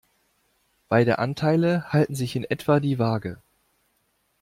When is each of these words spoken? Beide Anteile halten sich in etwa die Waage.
Beide 0.89 1.19
Anteile 1.19 1.93
halten 1.93 2.15
sich 2.15 2.35
in 2.35 2.43
etwa 2.43 2.79
die 2.79 2.97
Waage. 2.97 3.39